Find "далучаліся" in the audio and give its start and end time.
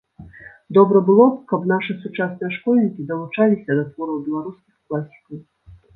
3.11-3.71